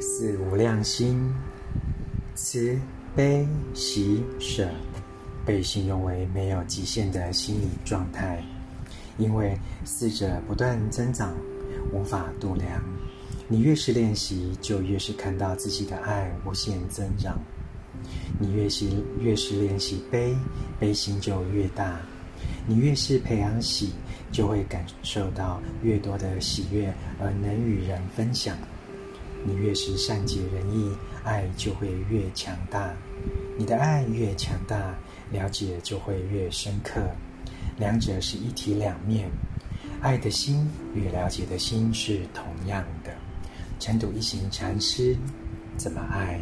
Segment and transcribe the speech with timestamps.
[0.00, 1.34] 四无量心，
[2.36, 2.78] 慈
[3.16, 4.68] 悲喜舍，
[5.44, 8.40] 被形容为没有极限的心理状态，
[9.16, 11.34] 因为四者不断增长，
[11.92, 12.80] 无法度量。
[13.48, 17.36] 你越是练习，就越是看到自己的爱无限增长。
[18.38, 18.86] 你越是
[19.20, 20.36] 越是练习悲，
[20.78, 21.96] 悲心就越大；
[22.68, 23.90] 你越是培养喜，
[24.30, 28.56] 就会感受到越多的喜悦，而能与人分享。
[29.44, 30.90] 你越是善解人意，
[31.24, 32.94] 爱就会越强大。
[33.56, 34.94] 你的爱越强大，
[35.30, 37.00] 了解就会越深刻。
[37.76, 39.30] 两者是一体两面，
[40.00, 43.12] 爱的心与了解的心是同样的。
[43.78, 45.16] 晨读一行禅师
[45.76, 46.40] 怎么爱？